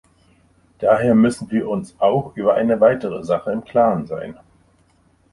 [0.79, 4.35] Daher müssen wir uns auch über eine weitere Sache im klaren sein.